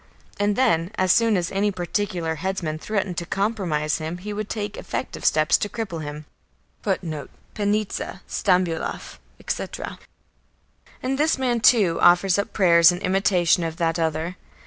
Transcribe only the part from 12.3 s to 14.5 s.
up prayers in imitation of that other.